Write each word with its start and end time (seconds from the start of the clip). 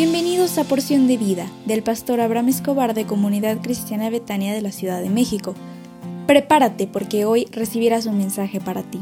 Bienvenidos 0.00 0.58
a 0.58 0.62
Porción 0.62 1.08
de 1.08 1.16
Vida 1.16 1.50
del 1.66 1.82
pastor 1.82 2.20
Abraham 2.20 2.50
Escobar 2.50 2.94
de 2.94 3.04
Comunidad 3.04 3.60
Cristiana 3.60 4.10
Betania 4.10 4.54
de 4.54 4.62
la 4.62 4.70
Ciudad 4.70 5.02
de 5.02 5.10
México. 5.10 5.56
Prepárate 6.28 6.86
porque 6.86 7.24
hoy 7.24 7.46
recibirás 7.50 8.06
un 8.06 8.16
mensaje 8.16 8.60
para 8.60 8.84
ti. 8.84 9.00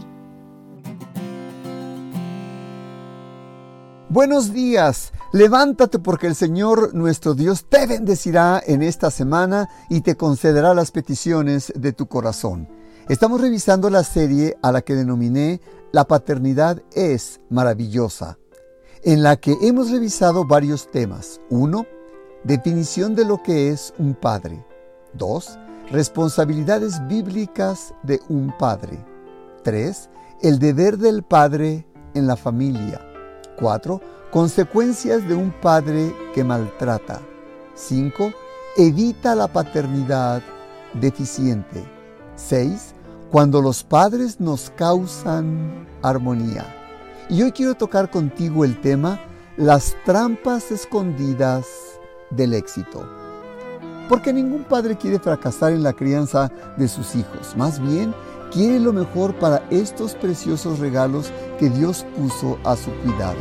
Buenos 4.08 4.54
días, 4.54 5.12
levántate 5.34 5.98
porque 5.98 6.28
el 6.28 6.34
Señor 6.34 6.94
nuestro 6.94 7.34
Dios 7.34 7.66
te 7.68 7.86
bendecirá 7.86 8.62
en 8.66 8.82
esta 8.82 9.10
semana 9.10 9.68
y 9.90 10.00
te 10.00 10.16
concederá 10.16 10.72
las 10.72 10.92
peticiones 10.92 11.74
de 11.76 11.92
tu 11.92 12.06
corazón. 12.06 12.70
Estamos 13.10 13.42
revisando 13.42 13.90
la 13.90 14.02
serie 14.02 14.56
a 14.62 14.72
la 14.72 14.80
que 14.80 14.94
denominé 14.94 15.60
La 15.92 16.06
paternidad 16.06 16.82
es 16.94 17.42
maravillosa 17.50 18.38
en 19.06 19.22
la 19.22 19.36
que 19.36 19.56
hemos 19.62 19.92
revisado 19.92 20.44
varios 20.44 20.90
temas. 20.90 21.40
1. 21.48 21.86
Definición 22.42 23.14
de 23.14 23.24
lo 23.24 23.40
que 23.40 23.68
es 23.68 23.94
un 23.98 24.14
padre. 24.14 24.66
2. 25.12 25.58
Responsabilidades 25.92 27.00
bíblicas 27.06 27.94
de 28.02 28.20
un 28.28 28.52
padre. 28.58 28.98
3. 29.62 30.10
El 30.42 30.58
deber 30.58 30.98
del 30.98 31.22
padre 31.22 31.86
en 32.14 32.26
la 32.26 32.34
familia. 32.34 33.00
4. 33.60 34.00
Consecuencias 34.32 35.26
de 35.28 35.36
un 35.36 35.52
padre 35.52 36.12
que 36.34 36.42
maltrata. 36.42 37.20
5. 37.74 38.32
Evita 38.76 39.36
la 39.36 39.46
paternidad 39.46 40.42
deficiente. 40.94 41.84
6. 42.34 42.92
Cuando 43.30 43.62
los 43.62 43.84
padres 43.84 44.40
nos 44.40 44.70
causan 44.70 45.86
armonía. 46.02 46.85
Y 47.28 47.42
hoy 47.42 47.50
quiero 47.50 47.74
tocar 47.74 48.08
contigo 48.08 48.64
el 48.64 48.80
tema 48.80 49.20
las 49.56 49.96
trampas 50.04 50.70
escondidas 50.70 51.66
del 52.30 52.54
éxito. 52.54 53.04
Porque 54.08 54.32
ningún 54.32 54.62
padre 54.62 54.96
quiere 54.96 55.18
fracasar 55.18 55.72
en 55.72 55.82
la 55.82 55.92
crianza 55.92 56.52
de 56.76 56.86
sus 56.86 57.16
hijos, 57.16 57.56
más 57.56 57.80
bien 57.80 58.14
quiere 58.52 58.78
lo 58.78 58.92
mejor 58.92 59.34
para 59.34 59.60
estos 59.70 60.14
preciosos 60.14 60.78
regalos 60.78 61.32
que 61.58 61.68
Dios 61.68 62.06
puso 62.16 62.58
a 62.62 62.76
su 62.76 62.92
cuidado. 63.02 63.40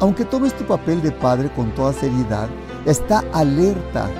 Aunque 0.00 0.26
tomes 0.26 0.54
tu 0.54 0.64
papel 0.64 1.00
de 1.00 1.10
padre 1.10 1.50
con 1.54 1.74
toda 1.74 1.94
seriedad, 1.94 2.50
está 2.84 3.24
alerta 3.32 4.10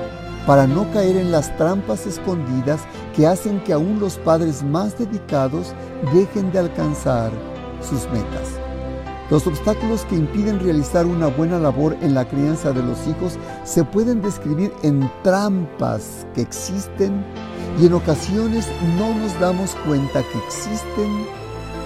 para 0.46 0.66
no 0.66 0.90
caer 0.92 1.16
en 1.16 1.30
las 1.30 1.54
trampas 1.58 2.06
escondidas 2.06 2.80
que 3.14 3.26
hacen 3.26 3.62
que 3.62 3.74
aún 3.74 4.00
los 4.00 4.16
padres 4.16 4.62
más 4.62 4.96
dedicados 4.96 5.74
dejen 6.14 6.50
de 6.50 6.60
alcanzar 6.60 7.30
sus 7.82 8.08
metas. 8.10 8.65
Los 9.28 9.44
obstáculos 9.48 10.04
que 10.04 10.14
impiden 10.14 10.60
realizar 10.60 11.04
una 11.04 11.26
buena 11.26 11.58
labor 11.58 11.96
en 12.00 12.14
la 12.14 12.28
crianza 12.28 12.70
de 12.72 12.80
los 12.80 13.08
hijos 13.08 13.38
se 13.64 13.82
pueden 13.82 14.22
describir 14.22 14.72
en 14.84 15.10
trampas 15.24 16.26
que 16.32 16.42
existen 16.42 17.24
y 17.80 17.86
en 17.86 17.94
ocasiones 17.94 18.68
no 18.96 19.12
nos 19.14 19.38
damos 19.40 19.74
cuenta 19.84 20.22
que 20.22 20.38
existen 20.46 21.26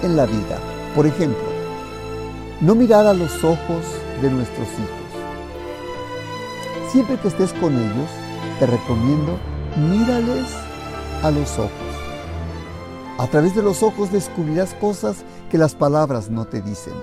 en 0.03 0.15
la 0.15 0.27
vida. 0.27 0.59
Por 0.95 1.07
ejemplo, 1.07 1.43
no 2.61 2.75
mirar 2.75 3.07
a 3.07 3.13
los 3.13 3.43
ojos 3.43 3.85
de 4.21 4.29
nuestros 4.29 4.67
hijos. 4.67 5.01
Siempre 6.91 7.17
que 7.17 7.29
estés 7.29 7.53
con 7.53 7.73
ellos, 7.73 8.09
te 8.59 8.67
recomiendo, 8.67 9.39
mírales 9.77 10.47
a 11.23 11.31
los 11.31 11.57
ojos. 11.57 11.71
A 13.17 13.25
través 13.27 13.55
de 13.55 13.63
los 13.63 13.81
ojos 13.81 14.11
descubrirás 14.11 14.75
cosas 14.75 15.23
que 15.49 15.57
las 15.57 15.73
palabras 15.73 16.29
no 16.29 16.45
te 16.45 16.61
dicen. 16.61 16.93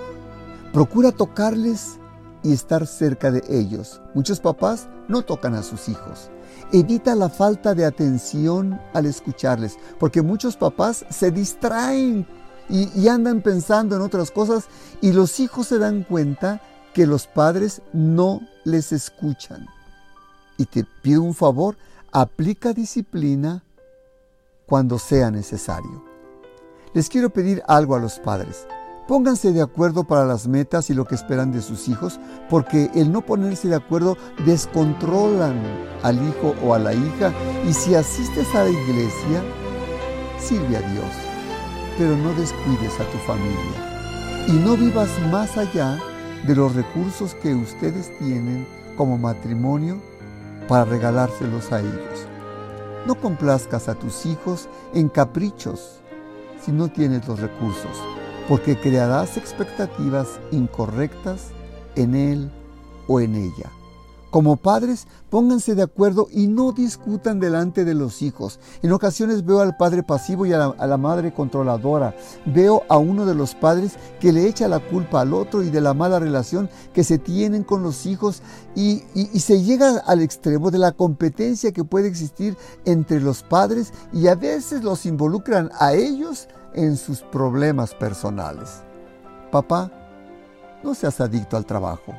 Procura 0.78 1.10
tocarles 1.10 1.98
y 2.44 2.52
estar 2.52 2.86
cerca 2.86 3.32
de 3.32 3.42
ellos. 3.48 4.00
Muchos 4.14 4.38
papás 4.38 4.88
no 5.08 5.22
tocan 5.22 5.54
a 5.54 5.64
sus 5.64 5.88
hijos. 5.88 6.30
Evita 6.72 7.16
la 7.16 7.28
falta 7.28 7.74
de 7.74 7.84
atención 7.84 8.80
al 8.94 9.06
escucharles, 9.06 9.76
porque 9.98 10.22
muchos 10.22 10.56
papás 10.56 11.04
se 11.10 11.32
distraen 11.32 12.28
y, 12.68 13.08
andan 13.08 13.42
pensando 13.42 13.96
en 13.96 14.02
otras 14.02 14.30
cosas 14.30 14.68
y 15.00 15.10
los 15.10 15.40
hijos 15.40 15.66
se 15.66 15.80
dan 15.80 16.04
cuenta 16.04 16.62
que 16.94 17.08
los 17.08 17.26
padres 17.26 17.82
no 17.92 18.40
les 18.62 18.92
escuchan. 18.92 19.66
Y 20.58 20.66
te 20.66 20.86
pido 21.02 21.22
un 21.22 21.34
favor, 21.34 21.76
aplica 22.12 22.72
disciplina 22.72 23.64
cuando 24.64 25.00
sea 25.00 25.32
necesario. 25.32 26.04
Les 26.94 27.08
quiero 27.08 27.30
pedir 27.30 27.64
algo 27.66 27.96
a 27.96 27.98
los 27.98 28.20
padres. 28.20 28.68
Pónganse 29.08 29.52
de 29.52 29.62
acuerdo 29.62 30.04
para 30.04 30.26
las 30.26 30.46
metas 30.46 30.90
y 30.90 30.94
lo 30.94 31.06
que 31.06 31.14
esperan 31.14 31.50
de 31.50 31.62
sus 31.62 31.88
hijos, 31.88 32.20
porque 32.50 32.90
el 32.94 33.10
no 33.10 33.22
ponerse 33.22 33.66
de 33.66 33.76
acuerdo 33.76 34.18
descontrolan 34.44 35.56
al 36.02 36.16
hijo 36.16 36.54
o 36.62 36.74
a 36.74 36.78
la 36.78 36.92
hija. 36.92 37.32
Y 37.66 37.72
si 37.72 37.94
asistes 37.94 38.54
a 38.54 38.64
la 38.64 38.68
iglesia, 38.68 39.42
sirve 40.38 40.76
a 40.76 40.82
Dios, 40.82 41.06
pero 41.96 42.18
no 42.18 42.34
descuides 42.34 43.00
a 43.00 43.10
tu 43.10 43.16
familia. 43.26 44.46
Y 44.46 44.52
no 44.52 44.76
vivas 44.76 45.08
más 45.32 45.56
allá 45.56 45.98
de 46.46 46.54
los 46.54 46.74
recursos 46.74 47.34
que 47.36 47.54
ustedes 47.54 48.10
tienen 48.18 48.66
como 48.98 49.16
matrimonio 49.16 49.96
para 50.68 50.84
regalárselos 50.84 51.72
a 51.72 51.80
ellos. 51.80 52.26
No 53.06 53.14
complazcas 53.14 53.88
a 53.88 53.94
tus 53.94 54.26
hijos 54.26 54.68
en 54.92 55.08
caprichos 55.08 56.00
si 56.62 56.72
no 56.72 56.88
tienes 56.88 57.26
los 57.26 57.40
recursos 57.40 57.96
porque 58.48 58.78
crearás 58.78 59.36
expectativas 59.36 60.40
incorrectas 60.50 61.48
en 61.96 62.14
él 62.14 62.50
o 63.06 63.20
en 63.20 63.34
ella. 63.34 63.70
Como 64.30 64.56
padres, 64.56 65.06
pónganse 65.30 65.74
de 65.74 65.82
acuerdo 65.82 66.28
y 66.30 66.48
no 66.48 66.72
discutan 66.72 67.40
delante 67.40 67.86
de 67.86 67.94
los 67.94 68.20
hijos. 68.20 68.60
En 68.82 68.92
ocasiones 68.92 69.46
veo 69.46 69.60
al 69.60 69.78
padre 69.78 70.02
pasivo 70.02 70.44
y 70.44 70.52
a 70.52 70.74
la, 70.78 70.96
madre 70.98 71.32
controladora. 71.32 72.14
Veo 72.44 72.82
a 72.90 72.98
uno 72.98 73.24
de 73.24 73.34
los 73.34 73.54
padres 73.54 73.94
que 74.20 74.32
le 74.32 74.46
echa 74.46 74.68
la 74.68 74.80
culpa 74.80 75.22
al 75.22 75.32
otro 75.32 75.62
y 75.62 75.70
de 75.70 75.80
la 75.80 75.94
mala 75.94 76.18
relación 76.18 76.68
que 76.92 77.04
se 77.04 77.16
tienen 77.16 77.64
con 77.64 77.82
los 77.82 78.04
hijos 78.04 78.42
y 78.74 79.00
se 79.40 79.62
llega 79.62 80.02
al 80.06 80.20
extremo 80.20 80.70
de 80.70 80.78
la 80.78 80.92
competencia 80.92 81.72
que 81.72 81.84
puede 81.84 82.08
existir 82.08 82.54
entre 82.84 83.20
los 83.20 83.42
padres 83.42 83.94
y 84.12 84.26
a 84.26 84.34
veces 84.34 84.84
los 84.84 85.06
involucran 85.06 85.70
a 85.80 85.94
ellos 85.94 86.48
en 86.74 86.96
sus 86.96 87.22
problemas 87.22 87.94
personales. 87.94 88.82
Papá, 89.50 89.90
no 90.82 90.94
seas 90.94 91.20
adicto 91.20 91.56
al 91.56 91.66
trabajo. 91.66 92.14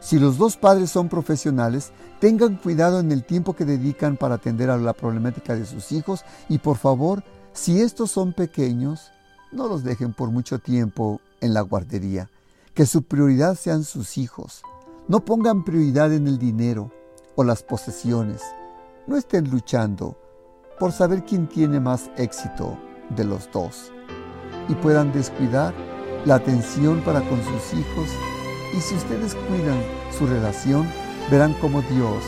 Si 0.00 0.18
los 0.18 0.38
dos 0.38 0.56
padres 0.56 0.90
son 0.90 1.08
profesionales, 1.08 1.92
tengan 2.20 2.56
cuidado 2.56 3.00
en 3.00 3.12
el 3.12 3.24
tiempo 3.24 3.54
que 3.54 3.64
dedican 3.64 4.16
para 4.16 4.36
atender 4.36 4.70
a 4.70 4.76
la 4.76 4.92
problemática 4.92 5.54
de 5.54 5.66
sus 5.66 5.92
hijos 5.92 6.24
y 6.48 6.58
por 6.58 6.76
favor, 6.76 7.22
si 7.52 7.80
estos 7.80 8.10
son 8.10 8.32
pequeños, 8.32 9.10
no 9.52 9.68
los 9.68 9.84
dejen 9.84 10.12
por 10.12 10.30
mucho 10.30 10.58
tiempo 10.58 11.20
en 11.40 11.54
la 11.54 11.62
guardería. 11.62 12.30
Que 12.74 12.84
su 12.84 13.02
prioridad 13.02 13.54
sean 13.54 13.84
sus 13.84 14.18
hijos. 14.18 14.62
No 15.08 15.24
pongan 15.24 15.64
prioridad 15.64 16.12
en 16.12 16.26
el 16.26 16.38
dinero 16.38 16.92
o 17.34 17.44
las 17.44 17.62
posesiones. 17.62 18.42
No 19.06 19.16
estén 19.16 19.50
luchando 19.50 20.18
por 20.78 20.92
saber 20.92 21.24
quién 21.24 21.46
tiene 21.48 21.80
más 21.80 22.10
éxito 22.18 22.76
de 23.10 23.24
los 23.24 23.50
dos 23.52 23.92
y 24.68 24.74
puedan 24.74 25.12
descuidar 25.12 25.74
la 26.24 26.36
atención 26.36 27.00
para 27.02 27.20
con 27.20 27.38
sus 27.42 27.78
hijos 27.78 28.10
y 28.76 28.80
si 28.80 28.94
ustedes 28.96 29.34
cuidan 29.48 29.80
su 30.16 30.26
relación, 30.26 30.88
verán 31.30 31.54
cómo 31.60 31.82
Dios 31.82 32.22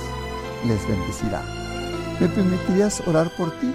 les 0.66 0.86
bendecirá. 0.88 1.42
¿Me 2.20 2.28
permitirías 2.28 3.06
orar 3.06 3.30
por 3.36 3.50
ti? 3.58 3.72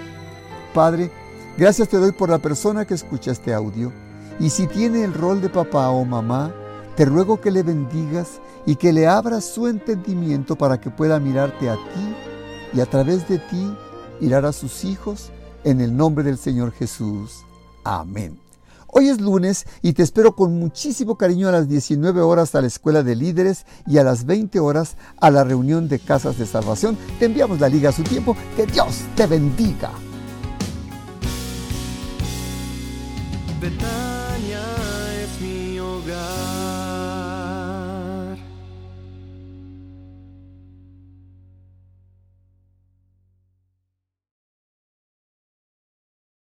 Padre, 0.72 1.10
gracias 1.56 1.88
te 1.88 1.98
doy 1.98 2.12
por 2.12 2.30
la 2.30 2.38
persona 2.38 2.84
que 2.84 2.94
escucha 2.94 3.32
este 3.32 3.54
audio 3.54 3.92
y 4.40 4.50
si 4.50 4.66
tiene 4.66 5.04
el 5.04 5.14
rol 5.14 5.40
de 5.40 5.48
papá 5.48 5.90
o 5.90 6.04
mamá, 6.04 6.52
te 6.96 7.04
ruego 7.04 7.40
que 7.40 7.50
le 7.50 7.62
bendigas 7.62 8.40
y 8.66 8.76
que 8.76 8.92
le 8.92 9.06
abras 9.06 9.44
su 9.44 9.68
entendimiento 9.68 10.56
para 10.56 10.80
que 10.80 10.90
pueda 10.90 11.20
mirarte 11.20 11.68
a 11.68 11.74
ti 11.74 12.16
y 12.72 12.80
a 12.80 12.86
través 12.86 13.28
de 13.28 13.38
ti 13.38 13.76
mirar 14.20 14.44
a 14.46 14.52
sus 14.52 14.84
hijos 14.84 15.30
en 15.64 15.80
el 15.80 15.96
nombre 15.96 16.24
del 16.24 16.38
Señor 16.38 16.72
Jesús. 16.72 17.44
Amén. 17.82 18.38
Hoy 18.96 19.08
es 19.08 19.20
lunes 19.20 19.66
y 19.82 19.92
te 19.92 20.04
espero 20.04 20.36
con 20.36 20.56
muchísimo 20.56 21.18
cariño 21.18 21.48
a 21.48 21.52
las 21.52 21.68
19 21.68 22.20
horas 22.20 22.54
a 22.54 22.60
la 22.60 22.68
Escuela 22.68 23.02
de 23.02 23.16
Líderes 23.16 23.66
y 23.88 23.98
a 23.98 24.04
las 24.04 24.24
20 24.24 24.60
horas 24.60 24.96
a 25.20 25.32
la 25.32 25.42
reunión 25.42 25.88
de 25.88 25.98
Casas 25.98 26.38
de 26.38 26.46
Salvación. 26.46 26.96
Te 27.18 27.24
enviamos 27.24 27.58
la 27.58 27.68
liga 27.68 27.88
a 27.88 27.92
su 27.92 28.04
tiempo. 28.04 28.36
Que 28.56 28.66
Dios 28.66 29.00
te 29.16 29.26
bendiga. 29.26 29.90